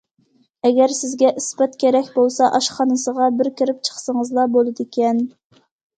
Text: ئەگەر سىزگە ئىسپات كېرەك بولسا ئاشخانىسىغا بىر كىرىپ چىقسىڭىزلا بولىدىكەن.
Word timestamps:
ئەگەر 0.67 0.93
سىزگە 0.99 1.27
ئىسپات 1.41 1.75
كېرەك 1.83 2.09
بولسا 2.17 2.49
ئاشخانىسىغا 2.59 3.27
بىر 3.43 3.51
كىرىپ 3.61 3.85
چىقسىڭىزلا 3.91 4.47
بولىدىكەن. 4.57 5.21